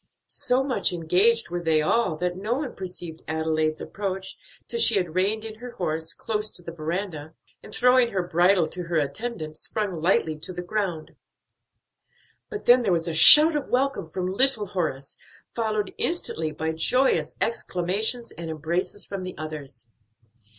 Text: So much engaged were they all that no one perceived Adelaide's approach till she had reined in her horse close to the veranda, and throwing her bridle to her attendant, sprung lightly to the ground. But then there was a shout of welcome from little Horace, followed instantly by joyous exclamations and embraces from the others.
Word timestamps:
So 0.25 0.63
much 0.63 0.91
engaged 0.91 1.51
were 1.51 1.61
they 1.61 1.79
all 1.79 2.15
that 2.17 2.35
no 2.35 2.55
one 2.55 2.73
perceived 2.73 3.21
Adelaide's 3.27 3.79
approach 3.79 4.35
till 4.67 4.79
she 4.79 4.95
had 4.95 5.13
reined 5.13 5.43
in 5.45 5.59
her 5.59 5.73
horse 5.73 6.15
close 6.15 6.49
to 6.53 6.63
the 6.63 6.71
veranda, 6.71 7.35
and 7.61 7.71
throwing 7.71 8.09
her 8.09 8.23
bridle 8.27 8.67
to 8.69 8.81
her 8.85 8.95
attendant, 8.95 9.57
sprung 9.57 9.93
lightly 10.01 10.39
to 10.39 10.51
the 10.53 10.63
ground. 10.63 11.15
But 12.49 12.65
then 12.65 12.81
there 12.81 12.91
was 12.91 13.07
a 13.07 13.13
shout 13.13 13.55
of 13.55 13.67
welcome 13.67 14.07
from 14.07 14.25
little 14.33 14.65
Horace, 14.65 15.19
followed 15.53 15.93
instantly 15.99 16.51
by 16.51 16.71
joyous 16.71 17.35
exclamations 17.39 18.31
and 18.31 18.49
embraces 18.49 19.05
from 19.05 19.21
the 19.21 19.37
others. 19.37 19.91